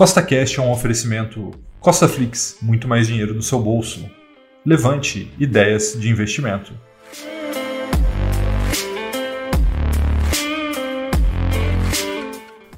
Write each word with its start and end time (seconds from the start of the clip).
Costa 0.00 0.22
Cash 0.22 0.56
é 0.56 0.62
um 0.62 0.70
oferecimento 0.70 1.50
Costa 1.78 2.08
Flix, 2.08 2.56
muito 2.62 2.88
mais 2.88 3.06
dinheiro 3.06 3.34
no 3.34 3.42
seu 3.42 3.60
bolso. 3.60 4.10
Levante 4.64 5.30
ideias 5.38 5.94
de 5.94 6.08
investimento. 6.08 6.72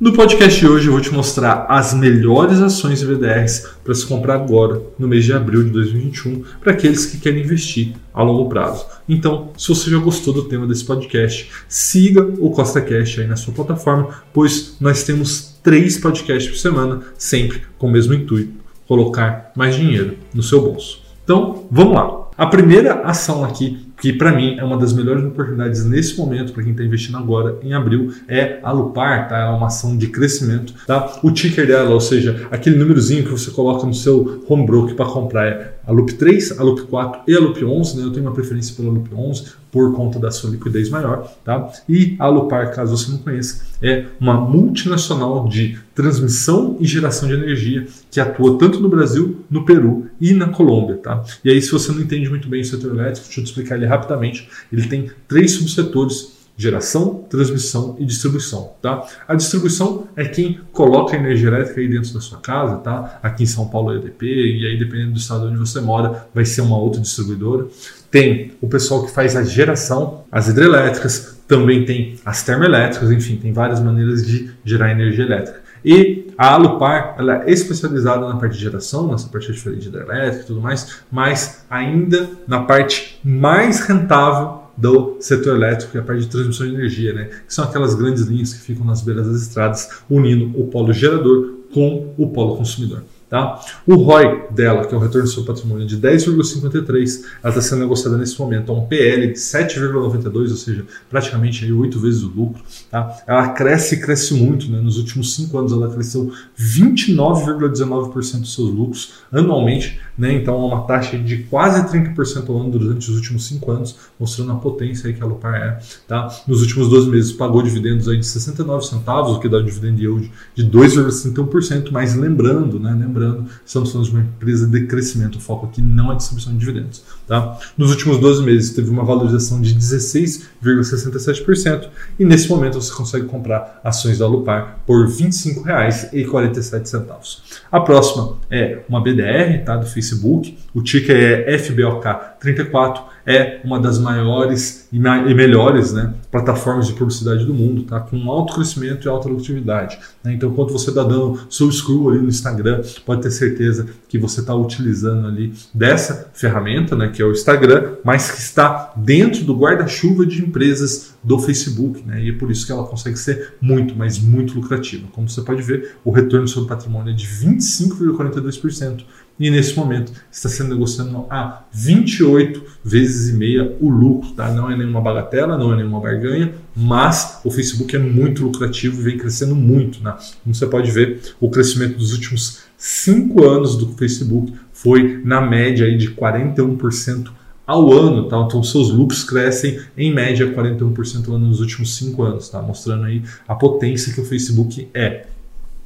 No 0.03 0.13
podcast 0.13 0.59
de 0.59 0.67
hoje 0.67 0.89
eu 0.89 0.93
vou 0.95 1.01
te 1.01 1.15
mostrar 1.15 1.65
as 1.69 1.95
melhores 1.95 2.61
ações 2.61 2.99
de 2.99 3.07
BDRs 3.07 3.69
para 3.85 3.95
se 3.95 4.05
comprar 4.05 4.35
agora, 4.35 4.83
no 4.99 5.07
mês 5.07 5.25
de 5.25 5.33
abril 5.33 5.63
de 5.63 5.71
2021, 5.71 6.43
para 6.61 6.73
aqueles 6.73 7.07
que 7.07 7.19
querem 7.19 7.45
investir 7.45 7.93
a 8.13 8.21
longo 8.21 8.49
prazo. 8.49 8.85
Então, 9.09 9.53
se 9.57 9.69
você 9.69 9.89
já 9.89 9.99
gostou 9.99 10.35
do 10.35 10.43
tema 10.49 10.67
desse 10.67 10.85
podcast, 10.85 11.49
siga 11.69 12.21
o 12.41 12.51
Costa 12.51 12.81
Cash 12.81 13.21
aí 13.21 13.29
na 13.29 13.37
sua 13.37 13.55
plataforma, 13.55 14.09
pois 14.33 14.77
nós 14.81 15.05
temos 15.05 15.55
três 15.63 15.99
podcasts 15.99 16.51
por 16.51 16.59
semana, 16.59 17.03
sempre 17.17 17.63
com 17.79 17.87
o 17.87 17.93
mesmo 17.93 18.13
intuito, 18.13 18.55
colocar 18.89 19.53
mais 19.55 19.77
dinheiro 19.77 20.17
no 20.35 20.43
seu 20.43 20.61
bolso. 20.61 21.01
Então, 21.23 21.65
vamos 21.71 21.95
lá. 21.95 22.29
A 22.37 22.47
primeira 22.49 23.03
ação 23.03 23.45
aqui 23.45 23.87
que 24.03 24.13
para 24.13 24.33
mim 24.33 24.57
é 24.59 24.65
uma 24.65 24.77
das 24.77 24.93
melhores 24.93 25.25
oportunidades 25.25 25.85
nesse 25.85 26.19
momento 26.19 26.53
para 26.53 26.65
quem 26.65 26.73
está 26.73 26.83
investindo 26.83 27.17
agora 27.17 27.57
em 27.63 27.73
abril, 27.73 28.13
é 28.27 28.59
a 28.61 28.73
Lupar, 28.73 29.29
tá? 29.29 29.39
É 29.39 29.49
uma 29.49 29.69
ação 29.69 29.97
de 29.97 30.09
crescimento, 30.09 30.75
tá? 30.85 31.21
O 31.23 31.31
ticker 31.31 31.69
dela, 31.69 31.91
ou 31.91 32.01
seja, 32.01 32.49
aquele 32.51 32.77
númerozinho 32.77 33.23
que 33.23 33.31
você 33.31 33.53
coloca 33.53 33.87
no 33.87 33.95
seu 33.95 34.45
home 34.49 34.67
broker 34.67 34.97
para 34.97 35.07
comprar 35.07 35.47
é 35.47 35.75
a 35.87 35.93
Loop 35.93 36.15
3, 36.15 36.59
a 36.59 36.65
Loop 36.65 36.83
4 36.83 37.21
e 37.29 37.37
a 37.37 37.39
Loop 37.39 37.65
11, 37.65 37.97
né? 37.97 38.03
Eu 38.05 38.11
tenho 38.11 38.27
uma 38.27 38.35
preferência 38.35 38.75
pela 38.75 38.91
Loop 38.91 39.09
11 39.15 39.62
por 39.73 39.95
conta 39.95 40.19
da 40.19 40.31
sua 40.31 40.51
liquidez 40.51 40.91
maior, 40.91 41.27
tá? 41.43 41.73
E 41.89 42.15
a 42.19 42.29
Lupar, 42.29 42.75
caso 42.75 42.95
você 42.95 43.11
não 43.11 43.19
conheça, 43.19 43.65
é 43.81 44.05
uma 44.21 44.35
multinacional 44.35 45.49
de 45.49 45.79
transmissão 45.95 46.77
e 46.79 46.87
geração 46.87 47.27
de 47.27 47.35
energia 47.35 47.87
que 48.11 48.21
atua 48.21 48.59
tanto 48.59 48.79
no 48.81 48.89
Brasil, 48.91 49.45
no 49.51 49.65
Peru 49.65 50.07
e 50.21 50.35
na 50.35 50.51
Colômbia, 50.51 50.99
tá? 50.99 51.25
E 51.43 51.51
aí, 51.51 51.61
se 51.63 51.73
você 51.73 51.91
não 51.91 52.03
entende 52.03 52.29
muito 52.29 52.49
bem 52.49 52.61
o 52.61 52.65
setor 52.65 52.93
elétrico, 52.93 53.27
deixa 53.27 53.41
eu 53.41 53.45
te 53.45 53.49
explicar 53.49 53.77
ele 53.77 53.87
rapidamente. 53.87 54.47
Ele 54.71 54.87
tem 54.87 55.11
três 55.27 55.53
subsetores 55.53 56.43
geração, 56.55 57.25
transmissão 57.31 57.97
e 57.99 58.05
distribuição, 58.05 58.73
tá? 58.81 59.07
A 59.27 59.35
distribuição 59.35 60.07
é 60.15 60.25
quem 60.27 60.61
coloca 60.71 61.17
a 61.17 61.19
energia 61.19 61.49
elétrica 61.49 61.81
aí 61.81 61.89
dentro 61.89 62.13
da 62.13 62.21
sua 62.21 62.39
casa, 62.39 62.77
tá? 62.77 63.19
Aqui 63.23 63.45
em 63.45 63.47
São 63.47 63.69
Paulo 63.69 63.93
é 63.93 63.97
EDP 63.97 64.27
e 64.27 64.67
aí 64.67 64.79
dependendo 64.79 65.13
do 65.13 65.19
estado 65.19 65.47
onde 65.47 65.57
você 65.57 65.81
mora, 65.81 66.27
vai 66.35 66.45
ser 66.45 66.61
uma 66.61 66.79
outra 66.79 67.01
distribuidora. 67.01 67.67
Tem 68.13 68.53
o 68.61 68.69
pessoal 68.69 69.07
que 69.07 69.11
faz 69.11 69.35
a 69.35 69.43
geração, 69.43 70.25
as 70.31 70.47
hidrelétricas, 70.47 71.39
também 71.49 71.87
tem 71.87 72.17
as 72.27 72.43
termoelétricas, 72.43 73.11
enfim, 73.11 73.37
tem 73.37 73.55
várias 73.55 73.81
maneiras 73.81 74.27
de 74.27 74.51
gerar 74.63 74.91
energia 74.91 75.25
elétrica. 75.25 75.63
E 75.83 76.27
a 76.37 76.53
Alupar 76.53 77.17
ela 77.19 77.43
é 77.47 77.51
especializada 77.51 78.29
na 78.29 78.37
parte 78.37 78.53
de 78.53 78.61
geração, 78.61 79.11
nessa 79.11 79.29
parte 79.29 79.51
diferente 79.51 79.81
de 79.81 79.89
hidrelétrica 79.89 80.45
e 80.45 80.47
tudo 80.47 80.61
mais, 80.61 80.99
mas 81.11 81.65
ainda 81.71 82.29
na 82.47 82.61
parte 82.61 83.19
mais 83.25 83.81
rentável 83.81 84.61
do 84.77 85.17
setor 85.19 85.57
elétrico, 85.57 85.97
é 85.97 86.01
a 86.01 86.05
parte 86.05 86.21
de 86.21 86.29
transmissão 86.29 86.67
de 86.67 86.75
energia, 86.75 87.15
né? 87.15 87.31
que 87.47 87.55
são 87.55 87.65
aquelas 87.65 87.95
grandes 87.95 88.25
linhas 88.25 88.53
que 88.53 88.61
ficam 88.61 88.85
nas 88.85 89.01
beiras 89.01 89.27
das 89.27 89.41
estradas, 89.41 89.89
unindo 90.11 90.61
o 90.61 90.67
polo 90.67 90.93
gerador 90.93 91.55
com 91.73 92.13
o 92.19 92.29
polo 92.29 92.59
consumidor. 92.59 93.05
Tá? 93.33 93.59
O 93.87 93.95
ROI 93.95 94.49
dela, 94.51 94.85
que 94.85 94.95
é 94.95 94.99
o 94.99 95.01
retorno 95.01 95.27
do 95.27 95.33
seu 95.33 95.43
patrimônio, 95.43 95.87
de 95.87 95.97
10,53, 95.99 97.25
ela 97.43 97.49
está 97.49 97.63
sendo 97.63 97.79
negociada 97.79 98.19
nesse 98.19 98.39
momento 98.39 98.71
a 98.71 98.75
um 98.75 98.85
PL 98.85 99.29
de 99.29 99.39
7,92, 99.39 100.51
ou 100.51 100.57
seja, 100.57 100.85
praticamente 101.09 101.65
aí 101.65 101.73
8 101.73 101.99
vezes 101.99 102.23
o 102.25 102.27
lucro. 102.27 102.63
Tá? 102.91 103.23
Ela 103.27 103.49
cresce 103.49 103.95
e 103.95 104.01
cresce 104.03 104.35
muito. 104.35 104.71
Né? 104.71 104.83
Nos 104.83 104.99
últimos 104.99 105.35
5 105.35 105.59
anos 105.59 105.73
ela 105.73 105.89
cresceu 105.89 106.31
29,19% 106.61 108.41
dos 108.41 108.55
seus 108.55 108.69
lucros 108.69 109.15
anualmente. 109.33 109.99
Né? 110.19 110.35
Então 110.35 110.55
é 110.55 110.67
uma 110.67 110.83
taxa 110.83 111.17
de 111.17 111.45
quase 111.45 111.91
30% 111.91 112.51
ao 112.51 112.61
ano 112.61 112.71
durante 112.73 113.11
os 113.11 113.17
últimos 113.17 113.47
5 113.47 113.71
anos, 113.71 113.97
mostrando 114.21 114.53
a 114.53 114.57
potência 114.57 115.09
aí 115.09 115.15
que 115.15 115.23
a 115.23 115.27
Lupar 115.27 115.55
é. 115.55 115.79
Tá? 116.07 116.29
Nos 116.47 116.61
últimos 116.61 116.91
12 116.91 117.09
meses 117.09 117.33
pagou 117.33 117.63
dividendos 117.63 118.11
aí 118.11 118.19
de 118.19 118.27
69 118.27 118.85
centavos, 118.85 119.39
o 119.39 119.41
que 119.41 119.49
dá 119.49 119.57
um 119.57 119.65
dividend 119.65 119.99
yield 120.03 120.31
de 120.55 120.67
2,61%, 120.67 121.89
mas 121.91 122.15
lembrando, 122.15 122.79
né? 122.79 122.91
lembrando 122.91 123.22
lembrando, 123.23 123.49
estamos 123.65 123.91
de 123.93 124.11
uma 124.11 124.21
empresa 124.21 124.67
de 124.67 124.87
crescimento. 124.87 125.37
O 125.37 125.41
foco 125.41 125.67
aqui 125.67 125.81
não 125.81 126.13
é 126.13 126.17
distribuição 126.17 126.53
de 126.53 126.59
dividendos. 126.59 127.05
Tá? 127.33 127.57
Nos 127.79 127.89
últimos 127.89 128.19
12 128.19 128.43
meses 128.43 128.75
teve 128.75 128.91
uma 128.91 129.07
valorização 129.07 129.59
de 129.59 129.75
16,67% 129.75 131.89
e 132.19 132.27
nesse 132.27 132.47
momento 132.47 132.75
você 132.75 132.93
consegue 132.93 133.25
comprar 133.25 133.81
ações 133.83 134.19
da 134.19 134.27
Lupar 134.27 134.81
por 134.87 135.07
R$ 135.07 135.13
25,47. 135.15 137.63
A 137.73 137.81
próxima 137.81 138.37
é 138.51 138.81
uma 138.87 139.03
BDR 139.03 139.65
tá, 139.65 139.79
do 139.79 139.87
Facebook, 139.87 140.59
o 140.75 140.83
ticker 140.83 141.17
é 141.17 141.57
FBOK34 141.57 143.13
é 143.27 143.61
uma 143.65 143.81
das 143.81 143.99
maiores 143.99 144.89
e, 144.93 144.99
melhores 144.99 145.93
né, 145.93 146.13
plataformas 146.31 146.89
de 146.89 146.93
publicidade 146.93 147.45
do 147.45 147.55
mundo, 147.55 147.85
tá? 147.85 148.01
com 148.01 148.31
alto 148.31 148.55
crescimento 148.55 149.07
e 149.07 149.09
alta 149.09 149.29
lucratividade. 149.29 149.99
Né? 150.23 150.35
Então, 150.35 150.53
quando 150.53 150.73
você 150.73 150.91
está 150.91 151.03
dando 151.03 151.41
seu 151.49 151.71
ali 152.09 152.19
no 152.19 152.29
Instagram, 152.29 152.83
pode 153.07 153.23
ter 153.23 153.31
certeza 153.31 153.87
que 154.09 154.19
você 154.19 154.41
está 154.41 154.55
utilizando 154.55 155.29
ali 155.29 155.55
dessa 155.73 156.31
ferramenta, 156.35 156.97
né, 156.97 157.09
que 157.09 157.22
é 157.23 157.27
o 157.27 157.33
Instagram, 157.33 157.97
mas 158.05 158.31
que 158.31 158.39
está 158.39 158.93
dentro 158.97 159.45
do 159.45 159.57
guarda-chuva 159.57 160.27
de 160.27 160.43
empresas 160.43 161.15
do 161.23 161.39
Facebook, 161.39 162.03
né? 162.07 162.23
E 162.23 162.31
é 162.31 162.33
por 162.33 162.51
isso 162.51 162.67
que 162.67 162.73
ela 162.73 162.85
consegue 162.85 163.19
ser 163.19 163.55
muito, 163.61 163.95
mas 163.95 164.19
muito 164.19 164.55
lucrativa. 164.55 165.07
Como 165.13 165.29
você 165.29 165.41
pode 165.41 165.63
ver, 165.63 165.97
o 166.05 166.11
retorno 166.11 166.49
sobre 166.49 166.69
patrimônio 166.69 167.13
é 167.13 167.17
de 167.17 167.27
25,42% 167.27 169.05
e 169.39 169.51
nesse 169.51 169.77
momento 169.77 170.13
está 170.31 170.49
sendo 170.49 170.71
negociando 170.71 171.27
a 171.31 171.65
28 171.73 172.63
vezes 172.85 173.31
e 173.31 173.37
meia 173.37 173.77
o 173.81 173.89
lucro, 173.89 174.31
tá? 174.33 174.53
Não 174.53 174.71
é 174.71 174.77
nenhuma 174.77 175.01
bagatela, 175.01 175.57
não 175.57 175.73
é 175.73 175.77
nenhuma 175.77 176.01
barganha, 176.01 176.55
mas 176.77 177.41
o 177.45 177.51
Facebook 177.51 177.95
é 177.97 177.99
muito 177.99 178.45
lucrativo 178.45 179.01
e 179.01 179.05
vem 179.05 179.19
crescendo 179.19 179.55
muito, 179.55 180.03
né? 180.03 180.15
Como 180.43 180.55
você 180.55 180.67
pode 180.67 180.91
ver, 180.91 181.35
o 181.41 181.51
crescimento 181.51 181.97
dos 181.97 182.13
últimos 182.13 182.61
cinco 182.77 183.45
anos 183.45 183.77
do 183.77 183.89
Facebook 183.95 184.53
foi 184.83 185.23
na 185.25 185.41
média 185.41 185.87
aí 185.87 185.97
de 185.97 186.11
41% 186.11 187.31
ao 187.65 187.93
ano, 187.93 188.29
tá? 188.29 188.37
Então 188.47 188.63
seus 188.63 188.91
lucros 188.91 189.23
crescem 189.23 189.81
em 189.97 190.13
média 190.13 190.53
41% 190.53 191.29
ao 191.29 191.37
ano 191.37 191.47
nos 191.47 191.61
últimos 191.61 191.97
cinco 191.97 192.23
anos, 192.23 192.49
tá? 192.49 192.61
Mostrando 192.61 193.05
aí 193.05 193.23
a 193.47 193.55
potência 193.55 194.13
que 194.13 194.21
o 194.21 194.25
Facebook 194.25 194.89
é. 194.93 195.27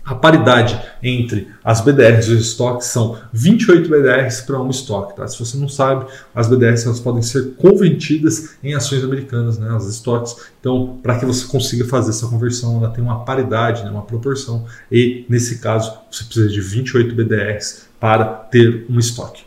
A 0.03 0.15
paridade 0.15 0.81
entre 1.03 1.49
as 1.65 1.81
BDRs 1.81 2.29
e 2.29 2.35
os 2.35 2.47
estoques 2.47 2.87
são 2.87 3.19
28 3.33 3.91
BDRs 3.91 4.43
para 4.43 4.63
um 4.63 4.71
estoque. 4.71 5.17
Tá? 5.17 5.27
Se 5.27 5.37
você 5.37 5.59
não 5.59 5.69
sabe, 5.69 6.07
as 6.33 6.49
BDRs 6.49 6.87
elas 6.87 7.01
podem 7.01 7.23
ser 7.23 7.55
convertidas 7.57 8.51
em 8.63 8.73
ações 8.73 9.03
americanas, 9.03 9.59
né? 9.59 9.69
as 9.75 9.85
estoques. 9.89 10.37
Então, 10.61 10.97
para 11.03 11.19
que 11.19 11.27
você 11.27 11.45
consiga 11.49 11.85
fazer 11.87 12.11
essa 12.11 12.29
conversão, 12.29 12.77
ela 12.77 12.91
tem 12.91 13.03
uma 13.03 13.25
paridade, 13.25 13.83
né? 13.83 13.91
uma 13.91 14.03
proporção. 14.03 14.65
E, 14.93 15.27
nesse 15.29 15.59
caso, 15.59 15.93
você 16.09 16.23
precisa 16.23 16.49
de 16.51 16.61
28 16.61 17.13
BDRs 17.13 17.87
para 17.99 18.25
ter 18.25 18.87
um 18.89 18.99
estoque. 18.99 19.47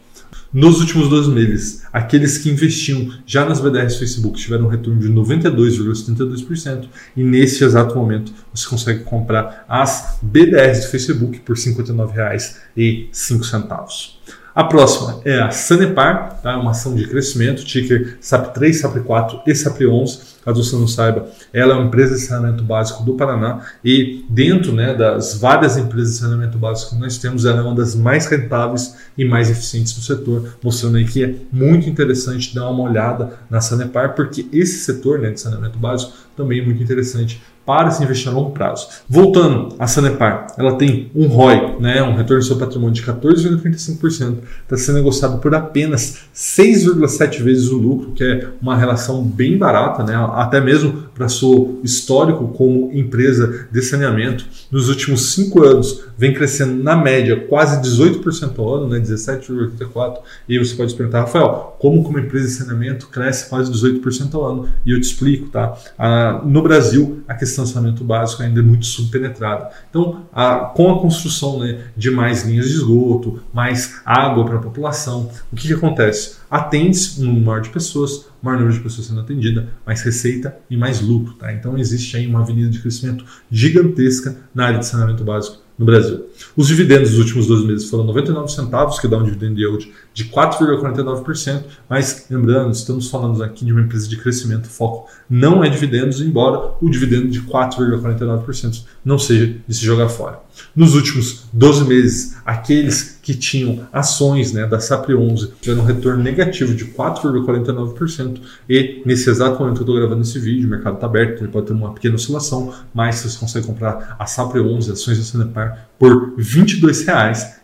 Nos 0.51 0.79
últimos 0.79 1.07
12 1.09 1.29
meses, 1.29 1.83
aqueles 1.93 2.39
que 2.39 2.49
investiam 2.49 3.13
já 3.23 3.45
nas 3.45 3.61
BDRs 3.61 3.97
Facebook 3.97 4.39
tiveram 4.39 4.65
um 4.65 4.67
retorno 4.67 4.99
de 4.99 5.07
92,72% 5.07 6.87
e 7.15 7.23
nesse 7.23 7.63
exato 7.63 7.95
momento 7.95 8.33
você 8.51 8.67
consegue 8.67 9.03
comprar 9.03 9.63
as 9.69 10.17
BDRs 10.23 10.85
do 10.85 10.87
Facebook 10.87 11.39
por 11.41 11.55
R$ 11.55 11.61
59,05. 11.61 14.13
A 14.53 14.63
próxima 14.63 15.21
é 15.23 15.39
a 15.39 15.51
Sanepar, 15.51 16.41
tá? 16.41 16.57
uma 16.57 16.71
ação 16.71 16.95
de 16.95 17.07
crescimento, 17.07 17.63
ticker 17.63 18.17
SAP3, 18.21 18.81
SAP4 18.81 19.41
e 19.45 19.51
SAP11. 19.51 20.39
Caso 20.43 20.63
você 20.63 20.75
não 20.75 20.87
saiba, 20.87 21.27
ela 21.53 21.73
é 21.73 21.75
uma 21.75 21.85
empresa 21.85 22.15
de 22.15 22.21
saneamento 22.21 22.63
básico 22.63 23.03
do 23.03 23.13
Paraná 23.13 23.61
e 23.83 24.25
dentro 24.29 24.71
né, 24.71 24.93
das 24.93 25.35
várias 25.37 25.77
empresas 25.77 26.13
de 26.13 26.19
saneamento 26.19 26.57
básico 26.57 26.95
que 26.95 27.01
nós 27.01 27.17
temos, 27.17 27.45
ela 27.45 27.59
é 27.59 27.61
uma 27.61 27.75
das 27.75 27.93
mais 27.93 28.25
rentáveis 28.25 28.95
e 29.17 29.25
mais 29.25 29.51
eficientes 29.51 29.93
do 29.93 30.01
setor, 30.01 30.57
mostrando 30.63 30.97
aí 30.97 31.05
que 31.05 31.23
é 31.23 31.35
muito 31.51 31.89
interessante 31.89 32.55
dar 32.55 32.69
uma 32.69 32.89
olhada 32.89 33.33
na 33.49 33.61
Sanepar, 33.61 34.15
porque 34.15 34.47
esse 34.51 34.79
setor 34.79 35.19
né, 35.19 35.31
de 35.31 35.39
saneamento 35.39 35.77
básico 35.77 36.13
também 36.35 36.61
é 36.61 36.65
muito 36.65 36.81
interessante 36.81 37.41
para 37.69 37.91
se 37.91 38.03
investir 38.03 38.29
a 38.29 38.31
longo 38.31 38.49
prazo. 38.49 38.87
Voltando 39.07 39.75
à 39.77 39.85
Sanepar, 39.85 40.47
ela 40.57 40.73
tem 40.75 41.11
um 41.13 41.27
ROI, 41.27 41.75
né, 41.79 42.01
um 42.01 42.15
retorno 42.15 42.41
sobre 42.41 42.65
patrimônio 42.65 42.95
de 42.95 43.03
14,35%, 43.03 44.37
está 44.63 44.75
sendo 44.75 44.95
negociado 44.95 45.37
por 45.37 45.53
apenas 45.53 46.17
6,7 46.33 47.43
vezes 47.43 47.69
o 47.69 47.77
lucro, 47.77 48.13
que 48.13 48.23
é 48.23 48.47
uma 48.59 48.75
relação 48.75 49.21
bem 49.21 49.55
barata, 49.55 50.03
né, 50.03 50.15
até 50.33 50.59
mesmo 50.59 51.08
para 51.19 51.27
seu 51.27 51.81
histórico 51.83 52.47
como 52.47 52.89
empresa 52.93 53.67
de 53.69 53.81
saneamento, 53.81 54.45
nos 54.71 54.87
últimos 54.87 55.33
cinco 55.33 55.61
anos 55.65 56.05
vem 56.17 56.33
crescendo 56.33 56.81
na 56.81 56.95
média 56.95 57.45
quase 57.49 57.81
18% 57.81 58.57
ao 58.57 58.75
ano, 58.75 58.87
né, 58.87 59.01
17,84%. 59.01 60.19
E 60.47 60.57
aí 60.57 60.65
você 60.65 60.75
pode 60.75 60.95
perguntar, 60.95 61.19
Rafael, 61.19 61.75
como 61.77 61.99
uma 62.07 62.21
empresa 62.21 62.47
de 62.47 62.53
saneamento 62.53 63.07
cresce 63.09 63.49
quase 63.49 63.69
18% 63.69 64.33
ao 64.33 64.45
ano? 64.45 64.69
E 64.85 64.91
eu 64.91 65.01
te 65.01 65.07
explico, 65.07 65.49
tá? 65.49 65.77
Ah, 65.97 66.41
no 66.45 66.63
Brasil, 66.63 67.21
a 67.27 67.33
questão 67.33 67.65
do 67.65 67.69
saneamento 67.69 68.05
básico 68.05 68.41
ainda 68.41 68.61
é 68.61 68.63
muito 68.63 68.85
subpenetrada. 68.85 69.71
Então, 69.89 70.21
a, 70.31 70.71
com 70.73 70.89
a 70.89 71.01
construção 71.01 71.59
né, 71.59 71.79
de 71.97 72.09
mais 72.09 72.45
linhas 72.45 72.69
de 72.69 72.75
esgoto, 72.75 73.41
mais 73.53 73.99
água 74.05 74.45
para 74.45 74.55
a 74.55 74.61
população, 74.61 75.29
o 75.51 75.55
que, 75.57 75.67
que 75.67 75.73
acontece? 75.73 76.38
Atende-se 76.49 77.21
um 77.21 77.25
número 77.25 77.45
maior 77.45 77.61
de 77.61 77.69
pessoas, 77.69 78.25
maior 78.41 78.57
número 78.57 78.75
de 78.75 78.81
pessoas 78.81 79.07
sendo 79.07 79.19
atendida, 79.19 79.69
mais 79.85 80.01
receita 80.01 80.57
e 80.69 80.75
mais 80.75 81.01
lucro. 81.01 81.33
Tá? 81.33 81.53
Então 81.53 81.77
existe 81.77 82.17
aí 82.17 82.27
uma 82.27 82.41
avenida 82.41 82.69
de 82.69 82.79
crescimento 82.79 83.23
gigantesca 83.51 84.37
na 84.53 84.67
área 84.67 84.79
de 84.79 84.85
saneamento 84.85 85.23
básico 85.23 85.57
no 85.79 85.85
Brasil. 85.85 86.25
Os 86.57 86.67
dividendos 86.67 87.11
dos 87.11 87.19
últimos 87.19 87.47
12 87.47 87.65
meses 87.65 87.89
foram 87.89 88.03
99 88.03 88.51
centavos, 88.51 88.99
que 88.99 89.07
dá 89.07 89.17
um 89.17 89.23
dividend 89.23 89.57
yield 89.57 89.89
de 90.13 90.25
4,49%, 90.25 91.63
mas 91.89 92.25
lembrando, 92.29 92.73
estamos 92.73 93.09
falando 93.09 93.41
aqui 93.41 93.63
de 93.63 93.71
uma 93.71 93.81
empresa 93.81 94.05
de 94.07 94.17
crescimento, 94.17 94.65
o 94.65 94.69
foco 94.69 95.09
não 95.29 95.63
é 95.63 95.69
dividendos, 95.69 96.19
embora 96.19 96.73
o 96.81 96.89
dividendo 96.89 97.29
de 97.29 97.41
4,49% 97.43 98.83
não 99.05 99.17
seja 99.17 99.55
de 99.65 99.73
se 99.73 99.85
jogar 99.85 100.09
fora. 100.09 100.41
Nos 100.75 100.95
últimos 100.95 101.45
12 101.51 101.85
meses, 101.85 102.37
aqueles 102.45 103.19
que 103.21 103.33
tinham 103.33 103.87
ações 103.91 104.51
né, 104.51 104.65
da 104.65 104.79
SAPRE 104.79 105.15
11 105.15 105.53
tiveram 105.61 105.83
um 105.83 105.85
retorno 105.85 106.23
negativo 106.23 106.73
de 106.73 106.85
4,49% 106.85 108.39
e 108.67 109.01
nesse 109.05 109.29
exato 109.29 109.59
momento 109.59 109.75
que 109.75 109.81
eu 109.81 109.85
estou 109.85 109.95
gravando 109.95 110.21
esse 110.21 110.39
vídeo, 110.39 110.67
o 110.67 110.69
mercado 110.69 110.95
está 110.95 111.05
aberto, 111.05 111.43
ele 111.43 111.51
pode 111.51 111.67
ter 111.67 111.73
uma 111.73 111.93
pequena 111.93 112.15
oscilação, 112.15 112.73
mas 112.93 113.15
você 113.17 113.37
consegue 113.37 113.67
comprar 113.67 114.15
a 114.17 114.25
SAPRE 114.25 114.61
11, 114.61 114.91
ações 114.91 115.17
da 115.17 115.23
Sanepar, 115.23 115.88
por 115.99 116.35
R$ 116.37 116.43
22,10. 116.43 117.59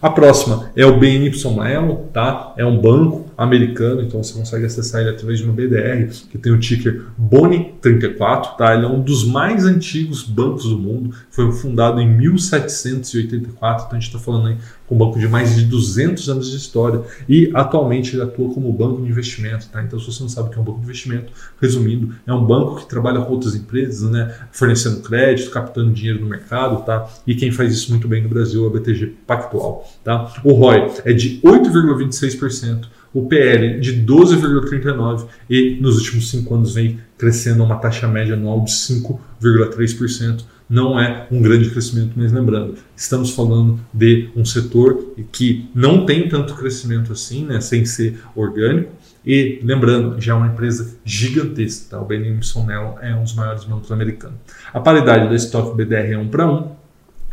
A 0.00 0.08
próxima 0.10 0.70
é 0.76 0.86
o 0.86 0.98
BNY 0.98 1.32
Mellon, 1.56 2.06
tá? 2.14 2.54
É 2.56 2.64
um 2.64 2.80
banco 2.80 3.28
americano, 3.36 4.00
então 4.00 4.22
você 4.22 4.32
consegue 4.32 4.64
acessar 4.64 5.00
ele 5.00 5.10
através 5.10 5.40
de 5.40 5.44
uma 5.44 5.52
BDR 5.52 6.08
que 6.30 6.38
tem 6.38 6.52
o 6.52 6.58
ticker 6.58 7.02
BONI34, 7.20 8.56
tá? 8.56 8.74
Ele 8.74 8.84
é 8.84 8.88
um 8.88 9.02
dos 9.02 9.26
mais 9.26 9.66
antigos 9.66 10.22
bancos 10.22 10.64
do 10.64 10.78
mundo, 10.78 11.14
foi 11.30 11.50
fundado 11.52 12.00
em 12.00 12.08
1784, 12.08 13.86
então 13.86 13.98
a 13.98 14.00
gente 14.00 14.08
está 14.08 14.18
falando 14.18 14.46
aí 14.48 14.56
com 14.88 14.94
um 14.94 14.98
banco 14.98 15.18
de 15.18 15.28
mais 15.28 15.54
de 15.54 15.64
200 15.66 16.28
anos 16.28 16.50
de 16.50 16.56
história 16.56 17.02
e 17.28 17.50
atualmente 17.54 18.14
ele 18.14 18.22
atua 18.22 18.52
como 18.52 18.72
banco 18.72 19.02
de 19.02 19.08
investimento. 19.08 19.68
Tá? 19.68 19.82
Então, 19.82 19.98
se 19.98 20.06
você 20.06 20.22
não 20.22 20.28
sabe 20.28 20.48
o 20.48 20.50
que 20.50 20.58
é 20.58 20.60
um 20.60 20.64
banco 20.64 20.78
de 20.78 20.84
investimento, 20.84 21.32
resumindo, 21.60 22.14
é 22.26 22.32
um 22.32 22.44
banco 22.44 22.76
que 22.76 22.88
trabalha 22.88 23.20
com 23.20 23.32
outras 23.32 23.54
empresas, 23.54 24.10
né? 24.10 24.34
fornecendo 24.50 25.00
crédito, 25.00 25.50
captando 25.50 25.92
dinheiro 25.92 26.20
no 26.20 26.26
mercado, 26.26 26.84
tá? 26.84 27.08
e 27.26 27.34
quem 27.34 27.52
faz 27.52 27.72
isso 27.72 27.90
muito 27.90 28.08
bem 28.08 28.22
no 28.22 28.28
Brasil 28.28 28.64
é 28.64 28.66
o 28.66 28.70
BTG 28.70 29.14
Pactual. 29.26 29.86
Tá? 30.02 30.32
O 30.42 30.54
ROI 30.54 30.90
é 31.04 31.12
de 31.12 31.40
8,26%. 31.42 32.86
O 33.12 33.26
PL 33.26 33.80
de 33.80 34.04
12,39% 34.04 35.26
e 35.48 35.78
nos 35.80 35.96
últimos 35.96 36.30
cinco 36.30 36.54
anos 36.54 36.74
vem 36.74 37.00
crescendo 37.16 37.62
a 37.62 37.66
uma 37.66 37.76
taxa 37.76 38.06
média 38.06 38.34
anual 38.34 38.62
de 38.62 38.70
5,3% 38.70 40.44
não 40.68 41.00
é 41.00 41.26
um 41.30 41.40
grande 41.40 41.70
crescimento, 41.70 42.12
mas 42.16 42.30
lembrando, 42.30 42.76
estamos 42.94 43.30
falando 43.30 43.80
de 43.92 44.28
um 44.36 44.44
setor 44.44 45.14
que 45.32 45.68
não 45.74 46.04
tem 46.04 46.28
tanto 46.28 46.54
crescimento 46.54 47.12
assim, 47.12 47.44
né, 47.44 47.60
sem 47.60 47.84
ser 47.84 48.20
orgânico, 48.34 48.92
e 49.24 49.60
lembrando, 49.62 50.20
já 50.20 50.32
é 50.32 50.36
uma 50.36 50.46
empresa 50.46 50.96
gigantesca, 51.04 51.96
tá? 51.96 52.02
o 52.02 52.04
Benimson 52.04 52.64
Mellon 52.64 52.98
é 53.00 53.14
um 53.14 53.24
dos 53.24 53.34
maiores 53.34 53.64
bancos 53.64 53.90
americanos. 53.90 54.38
A 54.72 54.80
paridade 54.80 55.28
da 55.28 55.34
estoque 55.34 55.76
BDR 55.76 56.12
é 56.12 56.18
1 56.18 56.28
para 56.28 56.50
1, 56.50 56.78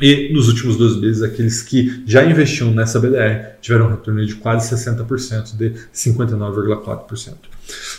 e 0.02 0.34
nos 0.34 0.50
últimos 0.50 0.76
dois 0.76 0.98
meses, 0.98 1.24
aqueles 1.24 1.62
que 1.62 2.04
já 2.06 2.26
investiam 2.26 2.72
nessa 2.72 3.00
BDR 3.00 3.56
tiveram 3.62 3.88
um 3.88 3.90
retorno 3.92 4.26
de 4.26 4.36
quase 4.36 4.76
60%, 4.76 5.56
de 5.56 5.74
59,4%. 5.94 7.34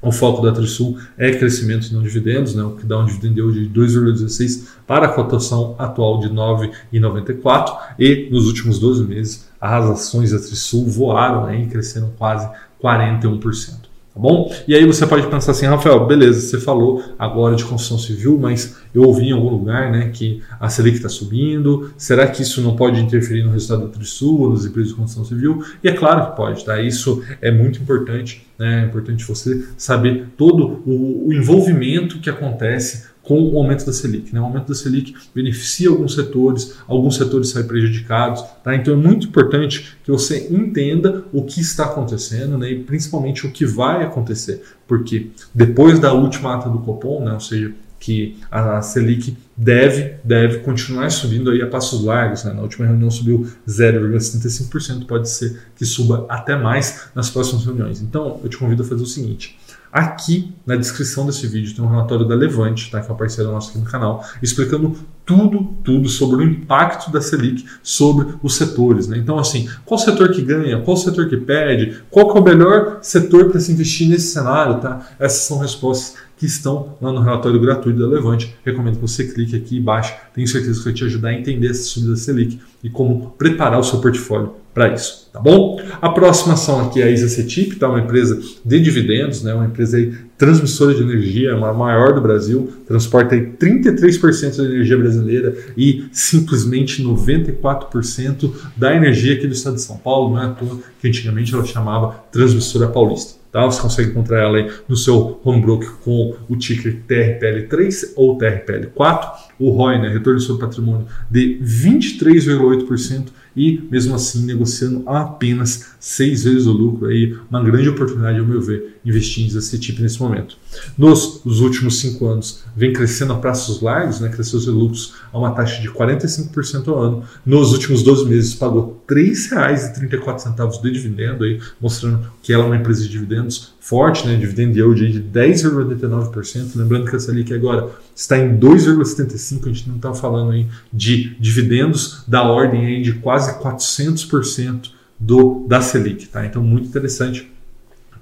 o 0.04 0.12
foco 0.12 0.42
da 0.42 0.52
Trisul 0.52 0.98
é 1.16 1.32
crescimento 1.32 1.92
não 1.92 2.02
dividendos, 2.02 2.54
né, 2.54 2.62
o 2.62 2.76
que 2.76 2.86
dá 2.86 2.98
um 2.98 3.06
dividendo 3.06 3.52
de 3.52 3.68
2,16 3.68 4.68
para 4.86 5.06
a 5.06 5.08
cotação 5.08 5.74
atual 5.78 6.20
de 6.20 6.28
9,94 6.28 7.76
e 7.98 8.28
nos 8.30 8.46
últimos 8.46 8.78
12 8.78 9.04
meses 9.04 9.48
as 9.60 9.86
ações 9.86 10.30
da 10.30 10.38
Trisul 10.38 10.86
voaram 10.86 11.46
né, 11.46 11.62
e 11.62 11.66
cresceram 11.66 12.12
quase 12.18 12.48
41%. 12.82 13.83
Tá 14.14 14.20
bom? 14.20 14.48
E 14.68 14.76
aí 14.76 14.86
você 14.86 15.04
pode 15.04 15.26
pensar 15.26 15.50
assim, 15.50 15.66
Rafael, 15.66 16.06
beleza, 16.06 16.40
você 16.40 16.60
falou 16.60 17.02
agora 17.18 17.56
de 17.56 17.64
construção 17.64 17.98
civil, 17.98 18.38
mas 18.38 18.76
eu 18.94 19.02
ouvi 19.02 19.24
em 19.24 19.32
algum 19.32 19.48
lugar 19.48 19.90
né, 19.90 20.08
que 20.12 20.40
a 20.60 20.68
Selic 20.68 20.98
está 20.98 21.08
subindo. 21.08 21.92
Será 21.96 22.28
que 22.28 22.40
isso 22.40 22.62
não 22.62 22.76
pode 22.76 23.00
interferir 23.00 23.42
no 23.42 23.50
resultado 23.50 23.88
da 23.88 23.92
Trisul 23.92 24.50
nas 24.50 24.64
empresas 24.64 24.92
de 24.92 24.96
construção 24.96 25.24
civil? 25.24 25.64
E 25.82 25.88
é 25.88 25.92
claro 25.92 26.30
que 26.30 26.36
pode, 26.36 26.64
tá? 26.64 26.80
Isso 26.80 27.24
é 27.42 27.50
muito 27.50 27.82
importante, 27.82 28.46
né? 28.56 28.84
É 28.84 28.86
importante 28.86 29.24
você 29.24 29.66
saber 29.76 30.28
todo 30.36 30.80
o, 30.86 31.26
o 31.26 31.32
envolvimento 31.32 32.20
que 32.20 32.30
acontece 32.30 33.12
com 33.24 33.42
o 33.42 33.58
aumento 33.58 33.84
da 33.84 33.92
Selic. 33.92 34.32
Né? 34.32 34.40
O 34.40 34.44
aumento 34.44 34.68
da 34.68 34.74
Selic 34.74 35.14
beneficia 35.34 35.88
alguns 35.88 36.14
setores, 36.14 36.74
alguns 36.86 37.16
setores 37.16 37.48
saem 37.48 37.66
prejudicados. 37.66 38.44
Tá? 38.62 38.76
Então 38.76 38.94
é 38.94 38.96
muito 38.96 39.26
importante 39.26 39.96
que 40.04 40.10
você 40.10 40.46
entenda 40.50 41.24
o 41.32 41.42
que 41.42 41.60
está 41.60 41.86
acontecendo 41.86 42.58
né? 42.58 42.70
e 42.70 42.84
principalmente 42.84 43.46
o 43.46 43.50
que 43.50 43.64
vai 43.64 44.04
acontecer. 44.04 44.62
Porque 44.86 45.30
depois 45.54 45.98
da 45.98 46.12
última 46.12 46.54
ata 46.54 46.68
do 46.68 46.78
Copom, 46.80 47.24
né? 47.24 47.32
ou 47.32 47.40
seja, 47.40 47.74
que 48.04 48.36
a 48.50 48.82
Selic 48.82 49.34
deve, 49.56 50.16
deve 50.22 50.58
continuar 50.58 51.10
subindo 51.10 51.50
aí 51.50 51.62
a 51.62 51.66
passos 51.66 52.04
largos. 52.04 52.44
Né? 52.44 52.52
Na 52.52 52.60
última 52.60 52.86
reunião 52.86 53.10
subiu 53.10 53.48
0,75%, 53.66 55.06
pode 55.06 55.30
ser 55.30 55.58
que 55.74 55.86
suba 55.86 56.26
até 56.28 56.54
mais 56.54 57.08
nas 57.14 57.30
próximas 57.30 57.64
reuniões. 57.64 58.02
Então, 58.02 58.40
eu 58.44 58.50
te 58.50 58.58
convido 58.58 58.82
a 58.82 58.86
fazer 58.86 59.02
o 59.02 59.06
seguinte: 59.06 59.58
Aqui 59.94 60.52
na 60.66 60.74
descrição 60.74 61.24
desse 61.24 61.46
vídeo 61.46 61.72
tem 61.72 61.84
um 61.84 61.86
relatório 61.86 62.26
da 62.26 62.34
Levante, 62.34 62.90
tá, 62.90 63.00
que 63.00 63.08
é 63.08 63.14
um 63.14 63.16
parceiro 63.16 63.52
nosso 63.52 63.70
aqui 63.70 63.78
no 63.78 63.84
canal, 63.84 64.24
explicando 64.42 64.96
tudo, 65.24 65.72
tudo 65.84 66.08
sobre 66.08 66.38
o 66.38 66.42
impacto 66.42 67.12
da 67.12 67.20
Selic 67.20 67.64
sobre 67.80 68.34
os 68.42 68.56
setores. 68.56 69.06
Né? 69.06 69.18
Então, 69.18 69.38
assim, 69.38 69.68
qual 69.84 69.96
setor 69.96 70.32
que 70.32 70.42
ganha, 70.42 70.80
qual 70.80 70.96
setor 70.96 71.28
que 71.28 71.36
perde, 71.36 72.02
qual 72.10 72.28
que 72.28 72.36
é 72.36 72.40
o 72.40 72.44
melhor 72.44 72.98
setor 73.02 73.50
para 73.50 73.60
se 73.60 73.70
investir 73.70 74.08
nesse 74.08 74.32
cenário, 74.32 74.80
tá? 74.80 75.10
Essas 75.16 75.42
são 75.42 75.58
respostas 75.58 76.16
que 76.36 76.46
estão 76.46 76.96
lá 77.00 77.12
no 77.12 77.20
relatório 77.20 77.60
gratuito 77.60 78.00
da 78.00 78.08
Levante. 78.08 78.52
Recomendo 78.64 78.96
que 78.96 79.02
você 79.02 79.22
clique 79.22 79.54
aqui 79.54 79.76
e 79.76 79.80
baixe. 79.80 80.12
Tenho 80.34 80.48
certeza 80.48 80.76
que 80.76 80.84
vai 80.86 80.92
te 80.92 81.04
ajudar 81.04 81.28
a 81.28 81.34
entender 81.34 81.70
essa 81.70 81.84
subida 81.84 82.14
da 82.14 82.18
Selic 82.18 82.58
e 82.82 82.90
como 82.90 83.30
preparar 83.38 83.78
o 83.78 83.84
seu 83.84 84.00
portfólio 84.00 84.63
para 84.74 84.92
isso, 84.92 85.30
tá 85.32 85.38
bom? 85.38 85.80
A 86.02 86.08
próxima 86.08 86.54
ação 86.54 86.80
aqui 86.80 87.00
é 87.00 87.04
a 87.04 87.10
ISACETIP, 87.10 87.76
tá? 87.76 87.88
uma 87.88 88.00
empresa 88.00 88.42
de 88.64 88.80
dividendos, 88.80 89.40
né? 89.44 89.54
uma 89.54 89.66
empresa 89.66 89.96
aí, 89.96 90.12
transmissora 90.36 90.92
de 90.92 91.00
energia, 91.00 91.56
uma 91.56 91.72
maior 91.72 92.12
do 92.12 92.20
Brasil, 92.20 92.72
transporta 92.84 93.36
aí 93.36 93.52
33% 93.52 94.56
da 94.56 94.64
energia 94.64 94.98
brasileira 94.98 95.56
e 95.76 96.06
simplesmente 96.10 97.04
94% 97.04 98.52
da 98.76 98.94
energia 98.96 99.34
aqui 99.34 99.46
do 99.46 99.52
estado 99.52 99.76
de 99.76 99.82
São 99.82 99.96
Paulo, 99.96 100.34
não 100.34 100.42
é 100.42 100.46
à 100.46 100.50
toa 100.50 100.80
que 101.00 101.06
antigamente 101.06 101.54
ela 101.54 101.64
chamava 101.64 102.24
Transmissora 102.32 102.88
Paulista. 102.88 103.44
Tá? 103.54 103.64
Você 103.66 103.80
consegue 103.80 104.10
encontrar 104.10 104.40
ela 104.40 104.58
aí 104.58 104.68
no 104.88 104.96
seu 104.96 105.40
home 105.44 105.62
broker 105.62 105.92
com 106.04 106.34
o 106.48 106.56
ticker 106.56 107.02
TRPL3 107.08 108.14
ou 108.16 108.36
TRPL4. 108.36 109.28
O 109.60 109.70
ROI, 109.70 110.02
né, 110.02 110.08
retorno 110.08 110.40
sobre 110.40 110.66
patrimônio, 110.66 111.06
de 111.30 111.60
23,8% 111.62 113.26
e 113.56 113.80
mesmo 113.90 114.14
assim 114.14 114.44
negociando 114.44 115.08
apenas 115.08 115.94
seis 116.00 116.44
vezes 116.44 116.66
o 116.66 116.72
lucro. 116.72 117.06
Aí, 117.06 117.36
uma 117.50 117.62
grande 117.62 117.88
oportunidade, 117.88 118.38
ao 118.38 118.46
meu 118.46 118.60
ver, 118.60 119.00
investir 119.04 119.44
em 119.44 119.78
tipo 119.78 120.02
nesse 120.02 120.20
momento. 120.20 120.56
Nos 120.96 121.60
últimos 121.60 121.98
cinco 121.98 122.26
anos, 122.26 122.62
vem 122.76 122.92
crescendo 122.92 123.32
a 123.32 123.36
prazos 123.36 123.80
largos, 123.80 124.20
né, 124.20 124.28
cresceu 124.28 124.60
seus 124.60 124.74
lucros 124.74 125.14
a 125.32 125.38
uma 125.38 125.52
taxa 125.52 125.80
de 125.80 125.88
45% 125.88 126.88
ao 126.88 127.00
ano. 127.00 127.24
Nos 127.44 127.72
últimos 127.72 128.02
12 128.02 128.26
meses, 128.26 128.54
pagou 128.54 129.02
R$ 129.08 129.14
3,34 129.14 130.82
de 130.82 130.90
dividendo, 130.90 131.44
aí, 131.44 131.60
mostrando 131.80 132.20
que 132.42 132.52
ela 132.52 132.64
é 132.64 132.66
uma 132.66 132.76
empresa 132.76 133.02
de 133.02 133.08
dividendos 133.08 133.74
forte, 133.80 134.26
né, 134.26 134.36
dividend 134.36 134.78
yield 134.78 135.12
de 135.12 135.20
10,89%. 135.20 136.76
Lembrando 136.76 137.08
que 137.08 137.16
essa 137.16 137.26
Selic 137.26 137.52
agora 137.52 137.90
está 138.14 138.38
em 138.38 138.56
2,75%, 138.58 139.64
a 139.64 139.72
gente 139.72 139.88
não 139.88 139.96
está 139.96 140.14
falando 140.14 140.52
aí 140.52 140.66
de 140.92 141.34
dividendos 141.38 142.22
da 142.26 142.42
ordem 142.42 142.86
aí 142.86 143.02
de 143.02 143.14
quase 143.14 143.58
400% 143.60 144.90
do, 145.18 145.66
da 145.68 145.80
Selic. 145.80 146.26
Tá? 146.28 146.46
Então, 146.46 146.62
muito 146.62 146.88
interessante 146.88 147.52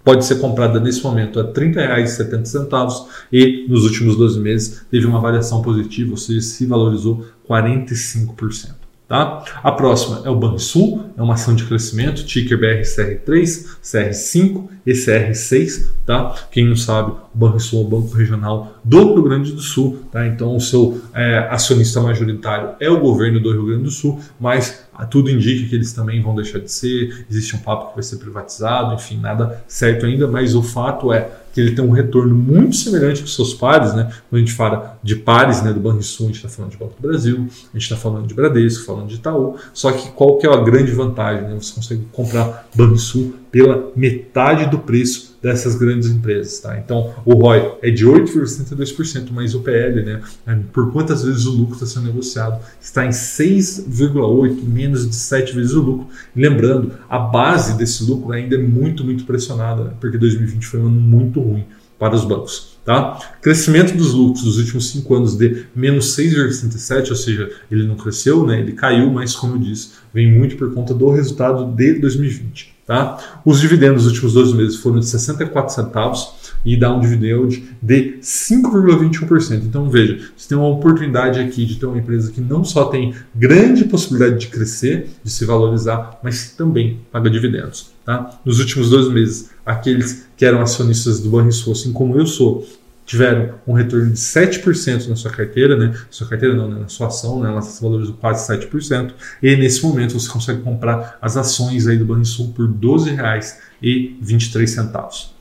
pode 0.04 0.24
ser 0.24 0.36
comprada 0.36 0.80
nesse 0.80 1.02
momento 1.02 1.38
a 1.40 1.44
R$ 1.44 1.52
30,70 1.52 3.06
e 3.32 3.66
nos 3.68 3.84
últimos 3.84 4.16
12 4.16 4.40
meses 4.40 4.84
teve 4.90 5.06
uma 5.06 5.20
variação 5.20 5.62
positiva, 5.62 6.12
ou 6.12 6.16
seja, 6.16 6.40
se 6.40 6.66
valorizou 6.66 7.24
45%. 7.48 8.82
Tá? 9.12 9.44
A 9.62 9.70
próxima 9.70 10.22
é 10.24 10.30
o 10.30 10.36
Banrisul, 10.36 11.04
é 11.18 11.22
uma 11.22 11.34
ação 11.34 11.54
de 11.54 11.64
crescimento, 11.64 12.24
ticker 12.24 12.58
BRCR3, 12.58 13.76
CR5 13.82 14.68
e 14.86 14.92
CR6. 14.92 15.90
Tá? 16.06 16.34
Quem 16.50 16.66
não 16.66 16.74
sabe, 16.74 17.10
o 17.10 17.38
Banrisul 17.38 17.82
é 17.82 17.84
o 17.84 17.88
banco 17.88 18.16
regional 18.16 18.78
do 18.82 19.12
Rio 19.12 19.22
Grande 19.22 19.52
do 19.52 19.60
Sul. 19.60 20.02
Tá? 20.10 20.26
Então, 20.26 20.56
o 20.56 20.60
seu 20.62 20.98
é, 21.12 21.46
acionista 21.50 22.00
majoritário 22.00 22.70
é 22.80 22.88
o 22.88 23.00
governo 23.00 23.38
do 23.38 23.52
Rio 23.52 23.66
Grande 23.66 23.82
do 23.82 23.90
Sul, 23.90 24.18
mas 24.40 24.82
tudo 25.08 25.30
indica 25.30 25.68
que 25.68 25.74
eles 25.74 25.92
também 25.92 26.22
vão 26.22 26.34
deixar 26.34 26.58
de 26.58 26.70
ser. 26.70 27.24
Existe 27.30 27.56
um 27.56 27.58
papo 27.58 27.88
que 27.88 27.94
vai 27.94 28.02
ser 28.02 28.16
privatizado, 28.16 28.94
enfim, 28.94 29.18
nada 29.18 29.62
certo 29.66 30.06
ainda, 30.06 30.28
mas 30.28 30.54
o 30.54 30.62
fato 30.62 31.12
é 31.12 31.30
que 31.52 31.60
ele 31.60 31.72
tem 31.72 31.84
um 31.84 31.90
retorno 31.90 32.34
muito 32.34 32.76
semelhante 32.76 33.20
com 33.20 33.26
seus 33.26 33.52
pares, 33.52 33.94
né? 33.94 34.10
Quando 34.28 34.36
a 34.36 34.38
gente 34.38 34.52
fala 34.52 34.98
de 35.02 35.16
pares 35.16 35.62
né, 35.62 35.72
do 35.72 35.80
Banrisul, 35.80 36.26
a 36.26 36.28
gente 36.28 36.36
está 36.36 36.48
falando 36.48 36.70
de 36.70 36.78
Banco 36.78 36.94
do 37.00 37.08
Brasil, 37.08 37.36
a 37.48 37.78
gente 37.78 37.82
está 37.82 37.96
falando 37.96 38.26
de 38.26 38.34
Bradesco, 38.34 38.84
falando 38.84 39.08
de 39.08 39.16
Itaú. 39.16 39.56
Só 39.74 39.92
que 39.92 40.10
qual 40.12 40.38
que 40.38 40.46
é 40.46 40.52
a 40.52 40.56
grande 40.56 40.92
vantagem? 40.92 41.48
Né? 41.48 41.54
Você 41.60 41.74
consegue 41.74 42.02
comprar 42.10 42.68
Banrisul 42.74 43.34
pela 43.50 43.90
metade 43.94 44.66
do 44.66 44.78
preço 44.78 45.31
dessas 45.42 45.74
grandes 45.74 46.08
empresas. 46.08 46.60
Tá? 46.60 46.78
Então, 46.78 47.12
o 47.24 47.34
ROI 47.34 47.72
é 47.82 47.90
de 47.90 48.06
8,72%, 48.06 49.30
mas 49.32 49.54
o 49.54 49.60
PL, 49.60 50.02
né, 50.02 50.22
é, 50.46 50.54
por 50.72 50.92
quantas 50.92 51.24
vezes 51.24 51.44
o 51.44 51.50
lucro 51.50 51.74
está 51.74 51.86
sendo 51.86 52.06
negociado, 52.06 52.62
está 52.80 53.04
em 53.04 53.10
6,8%, 53.10 54.62
menos 54.62 55.08
de 55.08 55.16
7 55.16 55.54
vezes 55.54 55.72
o 55.72 55.80
lucro. 55.80 56.06
Lembrando, 56.34 56.92
a 57.08 57.18
base 57.18 57.76
desse 57.76 58.04
lucro 58.04 58.32
ainda 58.32 58.54
é 58.54 58.58
muito, 58.58 59.04
muito 59.04 59.24
pressionada, 59.24 59.96
porque 60.00 60.16
2020 60.16 60.66
foi 60.66 60.80
um 60.80 60.86
ano 60.86 61.00
muito 61.00 61.40
ruim 61.40 61.64
para 61.98 62.14
os 62.14 62.24
bancos. 62.24 62.72
Tá? 62.84 63.36
Crescimento 63.40 63.96
dos 63.96 64.12
lucros 64.12 64.42
dos 64.42 64.58
últimos 64.58 64.90
cinco 64.90 65.14
anos 65.14 65.36
de 65.36 65.66
menos 65.74 66.16
6,67, 66.16 67.10
ou 67.10 67.16
seja, 67.16 67.50
ele 67.70 67.86
não 67.86 67.94
cresceu, 67.94 68.44
né? 68.44 68.58
ele 68.58 68.72
caiu, 68.72 69.08
mas 69.10 69.36
como 69.36 69.54
eu 69.54 69.58
disse, 69.58 69.90
vem 70.12 70.30
muito 70.30 70.56
por 70.56 70.74
conta 70.74 70.92
do 70.92 71.10
resultado 71.10 71.64
de 71.76 72.00
2020. 72.00 72.71
Tá? 72.86 73.40
Os 73.44 73.60
dividendos 73.60 74.04
nos 74.04 74.12
últimos 74.12 74.34
12 74.34 74.56
meses 74.56 74.76
foram 74.76 74.98
de 74.98 75.06
64 75.06 75.72
centavos 75.72 76.32
e 76.64 76.76
dá 76.76 76.92
um 76.92 76.98
dividendo 76.98 77.48
de 77.80 78.18
5,21%. 78.20 79.62
Então 79.64 79.88
veja, 79.88 80.30
você 80.36 80.48
tem 80.48 80.58
uma 80.58 80.68
oportunidade 80.68 81.38
aqui 81.38 81.64
de 81.64 81.76
ter 81.76 81.86
uma 81.86 81.98
empresa 81.98 82.32
que 82.32 82.40
não 82.40 82.64
só 82.64 82.86
tem 82.86 83.14
grande 83.34 83.84
possibilidade 83.84 84.40
de 84.40 84.48
crescer, 84.48 85.10
de 85.22 85.30
se 85.30 85.44
valorizar, 85.44 86.18
mas 86.24 86.54
também 86.56 86.98
paga 87.12 87.30
dividendos. 87.30 87.92
Tá? 88.04 88.40
Nos 88.44 88.58
últimos 88.58 88.90
12 88.90 89.10
meses, 89.10 89.50
aqueles 89.64 90.26
que 90.36 90.44
eram 90.44 90.60
acionistas 90.60 91.20
do 91.20 91.30
Banrisul, 91.30 91.72
assim 91.74 91.92
como 91.92 92.18
eu 92.18 92.26
sou, 92.26 92.66
tiveram 93.12 93.54
um 93.66 93.74
retorno 93.74 94.10
de 94.10 94.18
7% 94.18 95.06
na 95.06 95.16
sua 95.16 95.30
carteira, 95.30 95.76
né? 95.76 95.94
Sua 96.08 96.26
carteira 96.26 96.56
não, 96.56 96.66
né? 96.66 96.80
na 96.80 96.88
sua 96.88 97.08
ação, 97.08 97.42
né? 97.42 97.50
Ela 97.50 97.60
se 97.60 97.82
valorizou 97.82 98.14
quase 98.14 98.50
7%. 98.50 99.12
E 99.42 99.54
nesse 99.54 99.82
momento 99.82 100.18
você 100.18 100.30
consegue 100.30 100.62
comprar 100.62 101.18
as 101.20 101.36
ações 101.36 101.86
aí 101.86 101.98
do 101.98 102.06
Banrisul 102.06 102.54
por 102.54 102.66
R$ 102.66 102.72
12,23. 102.72 105.31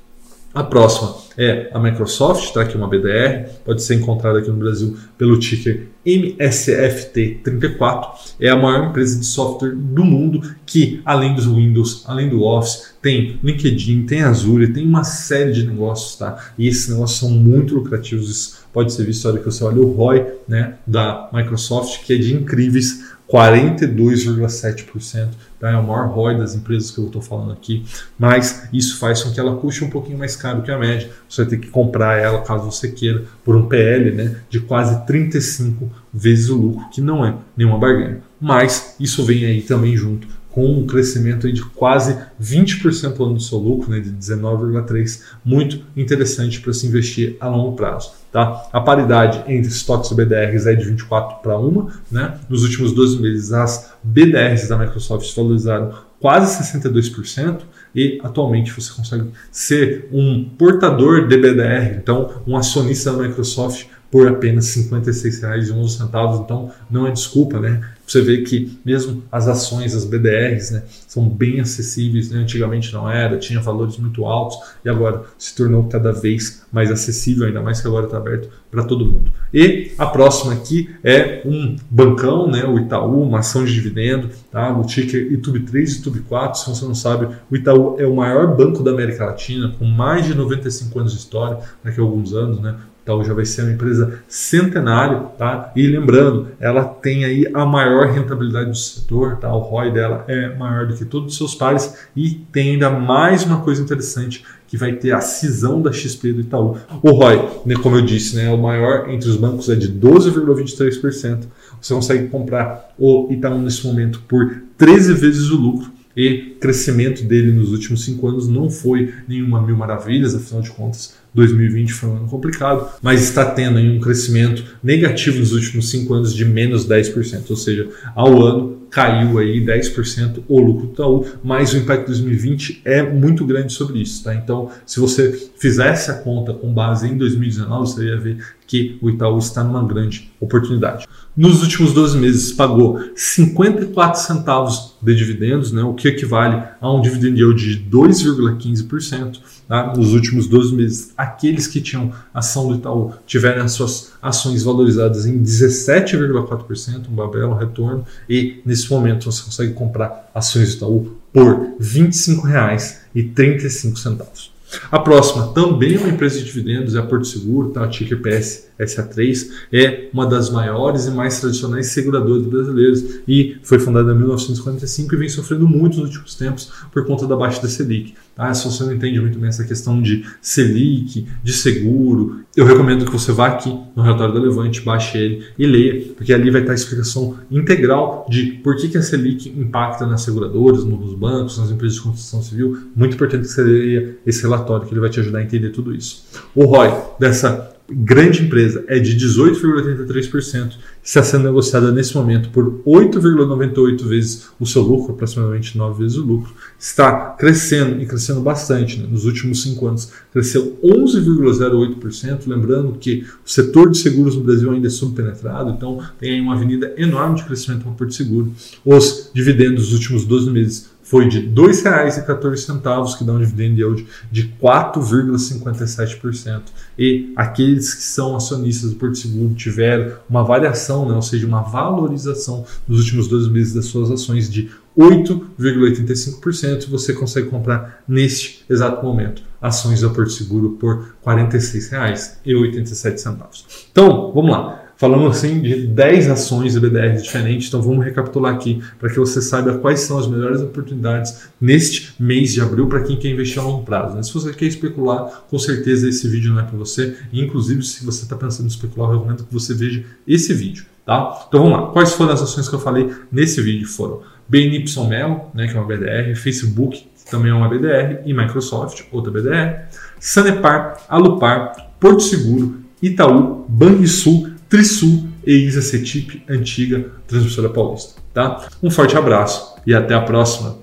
A 0.53 0.63
próxima 0.63 1.15
é 1.38 1.70
a 1.74 1.79
Microsoft, 1.79 2.43
está 2.43 2.62
aqui 2.62 2.75
uma 2.75 2.89
BDR, 2.89 3.50
pode 3.63 3.81
ser 3.81 3.96
encontrada 3.96 4.39
aqui 4.39 4.50
no 4.50 4.58
Brasil 4.58 4.98
pelo 5.17 5.39
ticker 5.39 5.88
MSFT34. 6.05 8.34
É 8.38 8.50
a 8.50 8.58
maior 8.58 8.89
empresa 8.89 9.17
de 9.17 9.25
software 9.25 9.74
do 9.74 10.03
mundo 10.03 10.41
que, 10.65 11.01
além 11.05 11.34
dos 11.34 11.46
Windows, 11.46 12.03
além 12.05 12.27
do 12.27 12.43
Office, 12.43 12.96
tem 13.01 13.39
LinkedIn, 13.41 14.05
tem 14.05 14.24
Azure, 14.24 14.74
tem 14.74 14.86
uma 14.86 15.05
série 15.05 15.53
de 15.53 15.65
negócios, 15.65 16.17
tá? 16.17 16.51
E 16.58 16.67
esses 16.67 16.89
negócios 16.89 17.20
são 17.20 17.29
muito 17.29 17.75
lucrativos. 17.75 18.29
Isso 18.29 18.65
pode 18.74 18.91
ser 18.91 19.05
visto 19.05 19.24
na 19.24 19.29
hora 19.31 19.39
que 19.39 19.46
você 19.46 19.63
olha 19.63 19.79
o 19.79 19.93
ROI 19.93 20.25
né, 20.48 20.75
da 20.86 21.29
Microsoft, 21.31 22.03
que 22.03 22.13
é 22.13 22.17
de 22.17 22.34
incríveis 22.34 23.12
42,7%. 23.31 25.29
Tá? 25.59 25.71
É 25.71 25.77
o 25.77 25.83
maior 25.83 26.07
ROI 26.09 26.38
das 26.38 26.53
empresas 26.53 26.91
que 26.91 26.97
eu 26.97 27.05
estou 27.05 27.21
falando 27.21 27.53
aqui. 27.53 27.85
Mas 28.19 28.67
isso 28.73 28.97
faz 28.97 29.23
com 29.23 29.31
que 29.31 29.39
ela 29.39 29.55
custe 29.55 29.85
um 29.85 29.89
pouquinho 29.89 30.17
mais 30.17 30.35
caro 30.35 30.61
que 30.61 30.69
a 30.71 30.77
média. 30.77 31.09
Você 31.29 31.43
vai 31.43 31.51
ter 31.51 31.57
que 31.57 31.69
comprar 31.69 32.17
ela, 32.19 32.41
caso 32.41 32.69
você 32.69 32.89
queira, 32.89 33.23
por 33.43 33.55
um 33.55 33.67
PL 33.67 34.11
né, 34.11 34.35
de 34.50 34.59
quase 34.59 35.05
35 35.05 35.89
vezes 36.13 36.50
o 36.50 36.57
lucro, 36.57 36.89
que 36.89 37.00
não 37.00 37.25
é 37.25 37.33
nenhuma 37.55 37.79
barganha. 37.79 38.21
Mas 38.39 38.95
isso 39.00 39.23
vem 39.23 39.45
aí 39.45 39.61
também 39.61 39.95
junto 39.95 40.27
com 40.51 40.65
um 40.65 40.86
crescimento 40.86 41.51
de 41.51 41.63
quase 41.63 42.17
20% 42.41 43.20
ao 43.20 43.25
ano 43.25 43.36
do 43.36 43.41
seu 43.41 43.58
lucro, 43.58 43.89
né, 43.89 44.00
de 44.00 44.10
19,3%, 44.10 45.22
muito 45.43 45.84
interessante 45.96 46.60
para 46.60 46.74
se 46.74 46.86
investir 46.88 47.38
a 47.39 47.48
longo 47.48 47.75
prazo. 47.75 48.12
Tá? 48.31 48.70
A 48.72 48.79
paridade 48.79 49.43
entre 49.51 49.72
estoques 49.72 50.12
e 50.12 50.15
BDRs 50.15 50.65
é 50.65 50.74
de 50.74 50.86
24 50.86 51.41
para 51.41 51.58
1. 51.60 51.89
Né? 52.12 52.38
Nos 52.50 52.63
últimos 52.63 52.93
12 52.93 53.22
meses, 53.22 53.51
as 53.51 53.91
BDRs 54.03 54.70
da 54.70 54.77
Microsoft 54.77 55.34
valorizaram 55.36 55.93
quase 56.20 56.63
62% 56.63 57.62
e 57.93 58.20
atualmente 58.24 58.72
você 58.72 58.93
consegue 58.93 59.31
ser 59.51 60.08
um 60.13 60.46
portador 60.58 61.27
de 61.27 61.36
BDR, 61.36 61.98
então 61.98 62.41
um 62.48 62.55
acionista 62.55 63.12
da 63.12 63.24
Microsoft 63.24 63.88
por 64.10 64.27
apenas 64.27 64.75
R$ 64.75 64.84
56,11. 64.84 66.43
Então 66.43 66.72
não 66.89 67.08
é 67.08 67.12
desculpa, 67.12 67.60
né? 67.60 67.81
Você 68.12 68.22
vê 68.22 68.41
que 68.41 68.77
mesmo 68.84 69.24
as 69.32 69.48
ações, 69.48 69.96
as 69.96 70.03
BDRs, 70.03 70.72
né, 70.72 70.84
são 71.08 71.30
bem 71.30 71.62
acessíveis. 71.62 72.30
Né? 72.30 72.39
Antigamente 72.39 72.91
não 72.91 73.10
era, 73.10 73.38
tinha 73.38 73.62
valores 73.62 73.98
muito 73.98 74.25
altos 74.25 74.58
e 74.84 74.89
agora 74.89 75.24
se 75.38 75.56
tornou 75.56 75.86
cada 75.86 76.12
vez 76.12 76.63
mais 76.74 76.91
acessível, 76.91 77.48
ainda 77.48 77.62
mais 77.62 77.80
que 77.80 77.88
agora 77.88 78.08
está 78.08 78.18
aberto 78.18 78.50
para 78.70 78.84
todo 78.84 79.06
mundo. 79.06 79.32
E 79.53 79.94
a 79.98 80.06
próxima 80.06 80.53
aqui 80.53 80.89
é 81.01 81.41
um 81.46 81.77
bancão, 81.89 82.51
né, 82.51 82.65
o 82.65 82.77
Itaú, 82.80 83.22
uma 83.22 83.39
ação 83.39 83.63
de 83.63 83.74
dividendo, 83.74 84.30
tá? 84.51 84.77
o 84.77 84.84
ticker 84.84 85.32
YouTube 85.32 85.62
3 85.62 85.91
e 85.91 85.96
YouTube 85.98 86.20
4. 86.27 86.60
Se 86.60 86.70
você 86.70 86.86
não 86.86 86.96
sabe, 86.96 87.34
o 87.50 87.56
Itaú 87.56 87.96
é 87.98 88.06
o 88.06 88.15
maior 88.15 88.58
banco 88.58 88.84
da 88.84 88.91
América 88.91 89.25
Latina, 89.25 89.74
com 89.80 89.86
mais 89.86 90.25
de 90.25 90.36
95 90.36 91.00
anos 91.00 91.13
de 91.13 91.20
história, 91.20 91.60
daqui 91.82 92.00
a 92.00 92.03
alguns 92.03 92.34
anos, 92.34 92.60
né? 92.60 92.75
Então 93.03 93.24
já 93.24 93.34
vai 93.34 93.46
ser 93.46 93.63
uma 93.63 93.72
empresa 93.72 94.20
centenária, 94.27 95.20
tá? 95.38 95.72
E 95.75 95.88
lembrando, 95.88 96.50
ela 96.60 96.84
tem 96.84 97.25
aí 97.25 97.50
a 97.53 97.65
maior 97.65 98.08
rentabilidade 98.08 98.70
do 98.70 98.77
setor, 98.77 99.38
tá? 99.38 99.53
O 99.53 99.60
ROI 99.60 99.91
dela 99.91 100.24
é 100.27 100.55
maior 100.55 100.86
do 100.86 100.96
que 100.96 101.05
todos 101.05 101.31
os 101.31 101.38
seus 101.38 101.55
pares 101.55 101.96
e 102.15 102.29
tem 102.51 102.72
ainda 102.72 102.89
mais 102.89 103.43
uma 103.43 103.62
coisa 103.62 103.81
interessante 103.81 104.43
que 104.67 104.77
vai 104.77 104.93
ter 104.93 105.12
a 105.12 105.20
cisão 105.20 105.81
da 105.81 105.91
XP 105.91 106.31
do 106.31 106.41
Itaú. 106.41 106.77
O 107.01 107.12
ROI, 107.12 107.50
né, 107.65 107.75
como 107.75 107.98
eu 107.98 108.05
disse, 108.05 108.36
né, 108.36 108.46
é 108.46 108.50
o 108.50 108.58
maior 108.58 109.10
entre 109.10 109.29
os 109.29 109.36
bancos 109.36 109.67
é 109.67 109.75
de 109.75 109.91
12,23%. 109.91 111.46
Você 111.81 111.93
consegue 111.93 112.27
comprar 112.29 112.93
o 112.98 113.27
Itaú 113.31 113.58
nesse 113.58 113.86
momento 113.86 114.22
por 114.27 114.62
13 114.77 115.13
vezes 115.13 115.50
o 115.50 115.58
lucro 115.58 115.91
e 116.15 116.55
crescimento 116.60 117.24
dele 117.24 117.51
nos 117.51 117.72
últimos 117.72 118.03
cinco 118.03 118.27
anos 118.27 118.48
não 118.48 118.70
foi 118.70 119.13
nenhuma 119.27 119.62
mil 119.62 119.75
maravilhas, 119.75 120.36
afinal 120.36 120.62
de 120.62 120.72
contas, 120.72 121.15
2020 121.33 121.93
foi 121.93 122.09
um 122.09 122.15
ano 122.17 122.27
complicado, 122.27 122.89
mas 123.01 123.21
está 123.21 123.45
tendo 123.45 123.79
um 123.79 124.00
crescimento 124.00 124.63
negativo 124.83 125.39
nos 125.39 125.53
últimos 125.53 125.89
cinco 125.89 126.13
anos 126.13 126.33
de 126.33 126.45
menos 126.45 126.88
10%, 126.88 127.50
ou 127.50 127.55
seja, 127.55 127.89
ao 128.15 128.41
ano 128.41 128.81
caiu 128.91 129.39
aí 129.39 129.65
10% 129.65 130.43
o 130.50 130.59
lucro 130.59 130.88
do 130.88 130.93
Itaú, 130.93 131.25
mas 131.41 131.73
o 131.73 131.77
impacto 131.77 132.11
de 132.11 132.21
2020 132.21 132.81
é 132.83 133.01
muito 133.01 133.45
grande 133.45 133.71
sobre 133.71 134.01
isso. 134.01 134.21
Tá? 134.21 134.35
Então, 134.35 134.69
se 134.85 135.00
você 135.00 135.50
fizesse 135.57 136.11
a 136.11 136.15
conta 136.15 136.53
com 136.53 136.73
base 136.73 137.07
em 137.07 137.17
2019, 137.17 137.89
você 137.89 138.05
ia 138.05 138.17
ver 138.19 138.38
que 138.72 138.98
o 139.01 139.10
Itaú 139.10 139.38
está 139.38 139.66
numa 139.66 139.86
grande 139.86 140.32
oportunidade. 140.40 141.06
Nos 141.36 141.62
últimos 141.62 141.92
12 141.92 142.18
meses 142.18 142.54
pagou 142.54 143.01
54 143.13 144.22
centavos 144.22 144.96
de 145.01 145.13
dividendos, 145.13 145.74
né, 145.74 145.84
o 145.84 145.94
que 145.94 146.08
equivale 146.08 146.63
a 146.80 146.90
um 146.90 147.01
dividend 147.01 147.38
yield 147.38 147.75
de 147.75 147.84
2,15%. 147.90 149.42
Tá? 149.68 149.94
Nos 149.94 150.13
últimos 150.13 150.48
12 150.48 150.74
meses, 150.74 151.12
aqueles 151.18 151.68
que 151.68 151.82
tinham 151.82 152.13
ação 152.34 152.70
do 152.70 152.75
Itaú 152.75 153.12
tiveram 153.28 153.66
as 153.66 153.74
suas 153.74 154.13
ações 154.22 154.63
valorizadas 154.63 155.25
em 155.25 155.44
17,4%, 155.44 157.10
um 157.10 157.30
belo 157.30 157.56
retorno, 157.56 158.06
e 158.30 158.62
nesse 158.66 158.90
momento 158.90 159.30
você 159.30 159.44
consegue 159.44 159.74
comprar 159.74 160.32
ações 160.34 160.70
do 160.70 160.75
Itaú 160.78 161.18
por 161.34 161.75
R$ 161.78 161.82
25,35. 161.82 164.50
A 164.92 165.00
próxima 165.00 165.48
também 165.54 165.98
uma 165.98 166.10
empresa 166.10 166.40
de 166.40 166.46
dividendos, 166.46 166.96
é 166.96 167.00
a 167.00 167.04
Porto 167.04 167.28
Seguro, 167.28 167.70
tá? 167.70 167.84
a 167.84 167.88
ticker 167.88 168.22
PS 168.22 168.70
SA3, 168.80 169.50
é 169.72 170.10
uma 170.13 170.25
das 170.25 170.50
maiores 170.50 171.06
e 171.06 171.12
mais 171.12 171.40
tradicionais 171.40 171.88
seguradoras 171.88 172.44
brasileiras 172.44 173.22
e 173.28 173.58
foi 173.63 173.80
fundada 173.80 174.12
em 174.12 174.18
1945 174.18 175.13
e 175.13 175.18
vem 175.18 175.30
sofrendo 175.30 175.68
muito 175.68 175.98
nos 176.00 176.10
últimos 176.10 176.36
tempos 176.36 176.72
por 176.92 177.06
conta 177.06 177.28
da 177.28 177.36
baixa 177.36 177.62
da 177.62 177.68
Selic. 177.68 178.16
Tá? 178.35 178.53
Se 178.53 178.65
você 178.65 178.83
não 178.83 178.93
entende 178.93 179.19
muito 179.19 179.38
bem 179.38 179.50
essa 179.50 179.63
questão 179.63 180.01
de 180.01 180.25
Selic, 180.41 181.27
de 181.43 181.53
seguro, 181.53 182.41
eu 182.55 182.65
recomendo 182.65 183.05
que 183.05 183.11
você 183.11 183.31
vá 183.31 183.47
aqui 183.47 183.77
no 183.95 184.01
relatório 184.01 184.33
da 184.33 184.39
Levante, 184.39 184.81
baixe 184.81 185.17
ele 185.17 185.45
e 185.57 185.65
leia, 185.65 186.13
porque 186.15 186.33
ali 186.33 186.50
vai 186.50 186.61
estar 186.61 186.73
a 186.73 186.75
explicação 186.75 187.38
integral 187.50 188.25
de 188.29 188.53
por 188.63 188.75
que, 188.75 188.89
que 188.89 188.97
a 188.97 189.01
Selic 189.01 189.50
impacta 189.50 190.05
nas 190.05 190.21
seguradoras, 190.21 190.83
nos 190.83 191.13
bancos, 191.13 191.57
nas 191.57 191.71
empresas 191.71 191.97
de 191.97 192.03
construção 192.03 192.41
civil. 192.41 192.77
Muito 192.95 193.15
importante 193.15 193.43
que 193.43 193.50
você 193.50 193.63
leia 193.63 194.17
esse 194.25 194.41
relatório, 194.41 194.88
que 194.88 194.93
ele 194.93 195.01
vai 195.01 195.09
te 195.09 195.19
ajudar 195.19 195.39
a 195.39 195.43
entender 195.43 195.69
tudo 195.69 195.93
isso. 195.93 196.25
O 196.55 196.65
ROI 196.65 196.93
dessa 197.19 197.71
grande 197.91 198.43
empresa 198.43 198.83
é 198.88 199.00
de 199.00 199.17
18,83%, 199.17 200.74
está 201.03 201.24
sendo 201.24 201.43
negociada 201.43 201.91
nesse 201.91 202.15
momento 202.15 202.50
por 202.50 202.81
8,98 202.86 204.07
vezes 204.07 204.48
o 204.60 204.65
seu 204.65 204.81
lucro, 204.81 205.13
aproximadamente 205.13 205.77
9 205.77 206.03
vezes 206.03 206.17
o 206.17 206.24
lucro, 206.24 206.53
está 206.79 207.31
crescendo 207.31 208.01
e 208.01 208.05
crescendo 208.05 208.41
bastante. 208.41 209.00
Né? 209.00 209.07
Nos 209.10 209.25
últimos 209.25 209.62
5 209.63 209.88
anos 209.88 210.12
cresceu 210.31 210.79
11,08%, 210.83 212.48
lembrando 212.48 212.93
que 212.93 213.25
o 213.45 213.50
setor 213.50 213.89
de 213.89 213.98
seguros 213.98 214.36
no 214.36 214.43
Brasil 214.43 214.71
ainda 214.71 214.88
é 214.88 214.89
subpenetrado, 214.89 215.71
então 215.71 216.00
tem 216.19 216.33
aí 216.33 216.41
uma 216.41 216.55
avenida 216.55 216.93
enorme 216.98 217.38
de 217.38 217.43
crescimento 217.43 217.83
para 217.83 217.91
o 217.91 217.95
Porto 217.95 218.13
Seguro. 218.13 218.51
Os 218.86 219.29
dividendos 219.33 219.89
dos 219.89 219.93
últimos 219.93 220.25
12 220.25 220.50
meses 220.51 220.91
foi 221.12 221.27
de 221.27 221.39
R$ 221.39 221.51
2,14, 221.53 223.18
que 223.18 223.25
dá 223.25 223.34
um 223.34 223.39
dividend 223.39 223.77
yield 223.77 224.08
de 224.32 224.48
4,57%. 224.62 226.62
E 226.98 227.34
aqueles 227.36 227.94
que 227.94 228.01
são 228.01 228.34
acionistas 228.34 228.91
do 228.91 228.96
Porto 228.96 229.18
Seguro 229.18 229.53
tiveram 229.53 230.13
uma 230.30 230.41
variação, 230.41 231.06
né, 231.06 231.13
ou 231.13 231.22
seja, 231.22 231.46
uma 231.46 231.63
valorização 231.63 232.65
nos 232.88 233.00
últimos 233.00 233.27
12 233.27 233.50
meses 233.50 233.74
das 233.74 233.88
suas 233.88 234.10
ações 234.10 234.50
de 234.50 234.70
8,85%. 234.98 236.89
Você 236.89 237.12
consegue 237.12 237.50
comprar 237.50 238.01
neste 238.08 238.63
exato 238.70 239.06
momento 239.06 239.44
ações 239.62 240.00
da 240.00 240.08
Porto 240.08 240.32
Seguro 240.32 240.77
por 240.80 241.13
R$ 241.25 241.27
46,87. 241.46 243.65
Então, 243.91 244.32
vamos 244.34 244.50
lá. 244.50 244.80
Falamos 245.01 245.36
assim 245.36 245.60
de 245.60 245.88
10 245.88 246.29
ações 246.29 246.74
de 246.74 246.79
BDR 246.79 247.20
diferentes, 247.20 247.67
então 247.67 247.81
vamos 247.81 248.05
recapitular 248.05 248.53
aqui 248.53 248.84
para 249.00 249.10
que 249.10 249.17
você 249.17 249.41
saiba 249.41 249.79
quais 249.79 250.01
são 250.01 250.20
as 250.20 250.27
melhores 250.27 250.62
oportunidades 250.62 251.50
neste 251.60 252.13
mês 252.20 252.53
de 252.53 252.62
abril 252.62 252.86
para 252.86 253.01
quem 253.01 253.17
quer 253.17 253.29
investir 253.29 253.58
a 253.58 253.65
longo 253.65 253.84
prazo. 253.84 254.15
Né? 254.15 254.22
Se 254.22 254.31
você 254.31 254.53
quer 254.53 254.65
especular, 254.65 255.43
com 255.50 255.58
certeza 255.58 256.08
esse 256.08 256.27
vídeo 256.27 256.53
não 256.53 256.62
é 256.62 256.63
para 256.65 256.77
você. 256.77 257.17
Inclusive, 257.34 257.81
se 257.81 258.05
você 258.05 258.22
está 258.25 258.36
pensando 258.36 258.65
em 258.65 258.70
especular, 258.70 259.10
eu 259.10 259.17
recomendo 259.17 259.43
que 259.43 259.51
você 259.51 259.74
veja 259.74 260.03
esse 260.27 260.53
vídeo. 260.53 260.86
Tá? 261.03 261.46
Então 261.48 261.63
vamos 261.63 261.79
lá. 261.79 261.88
Quais 261.88 262.13
foram 262.13 262.34
as 262.34 262.43
ações 262.43 262.70
que 262.70 262.75
eu 262.75 262.79
falei 262.79 263.10
nesse 263.31 263.60
vídeo? 263.60 263.88
Foram 263.88 264.22
BNY 264.48 264.86
Mel, 265.10 265.50
né, 265.55 265.67
que 265.67 265.75
é 265.75 265.79
uma 265.79 265.88
BDR, 265.88 266.36
Facebook, 266.36 267.08
que 267.25 267.31
também 267.31 267.50
é 267.50 267.55
uma 267.55 267.67
BDR, 267.67 268.22
e 268.24 268.36
Microsoft, 268.36 269.01
outra 269.12 269.31
BDR, 269.31 269.88
Sanepar, 270.20 270.98
Alupar, 271.10 271.89
Porto 272.00 272.22
Seguro, 272.22 272.81
Itaú, 273.01 273.65
Banrisul, 273.67 274.50
Trisul 274.72 275.28
e 275.46 275.54
Isa 275.54 275.82
Cetip, 275.82 276.44
antiga 276.48 277.12
transmissora 277.28 277.68
paulista. 277.68 278.22
Tá? 278.34 278.70
Um 278.82 278.90
forte 278.90 279.18
abraço 279.18 279.75
e 279.86 279.94
até 279.94 280.13
a 280.13 280.22
próxima. 280.22 280.78